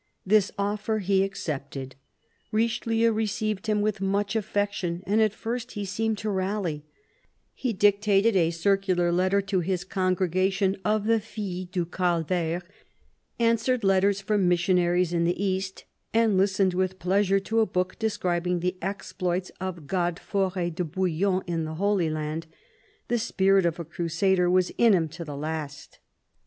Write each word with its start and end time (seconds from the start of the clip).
This 0.25 0.51
offer 0.57 0.97
he 0.97 1.23
accepted. 1.23 1.95
Richelieu 2.51 3.11
received 3.11 3.67
him 3.67 3.81
with 3.81 4.01
much 4.01 4.35
affection, 4.35 5.03
and 5.05 5.21
at 5.21 5.31
first 5.31 5.73
he 5.73 5.85
seemed 5.85 6.17
to 6.17 6.29
rally: 6.31 6.83
he 7.53 7.71
dictated 7.71 8.35
a 8.35 8.49
circular 8.49 9.11
letter 9.11 9.43
to 9.43 9.59
his 9.59 9.83
congregation 9.83 10.75
of 10.83 11.05
the 11.05 11.19
Filles 11.19 11.67
du 11.67 11.85
Calvaire, 11.85 12.63
answered 13.39 13.83
letters 13.83 14.21
from 14.21 14.47
missionaries 14.47 15.13
in 15.13 15.23
the 15.23 15.39
East, 15.39 15.83
and 16.15 16.35
listened 16.35 16.73
with 16.73 16.97
pleasure 16.97 17.39
to 17.39 17.59
a 17.59 17.67
book 17.67 17.99
describing 17.99 18.59
the 18.59 18.77
exploits 18.81 19.51
of 19.61 19.85
Godefory 19.85 20.71
de 20.71 20.83
Bouillon 20.83 21.43
in 21.45 21.63
the 21.65 21.75
Holy 21.75 22.09
Land; 22.09 22.47
the 23.07 23.19
spirit 23.19 23.67
of 23.67 23.79
a 23.79 23.85
crusader 23.85 24.49
was 24.49 24.71
in 24.79 24.93
him 24.95 25.07
to 25.09 25.23
the 25.23 25.37
last. 25.37 25.99